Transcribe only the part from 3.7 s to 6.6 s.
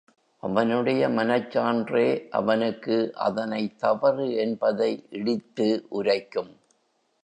தவறு என்பதை இடித்து உரைக்கும்.